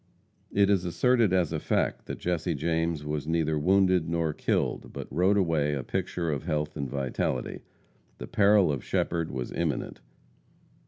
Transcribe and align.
It 0.51 0.71
is 0.71 0.83
asserted 0.83 1.31
as 1.31 1.53
a 1.53 1.59
fact, 1.59 2.07
that 2.07 2.17
Jesse 2.17 2.55
James 2.55 3.05
was 3.05 3.27
neither 3.27 3.59
wounded 3.59 4.09
nor 4.09 4.33
killed, 4.33 4.91
but 4.91 5.07
rode 5.11 5.37
away 5.37 5.75
a 5.75 5.83
picture 5.83 6.31
of 6.31 6.41
health 6.41 6.75
and 6.75 6.89
vitality. 6.89 7.59
The 8.17 8.25
peril 8.25 8.71
of 8.71 8.83
Shepherd 8.83 9.29
was 9.29 9.51
imminent. 9.51 10.01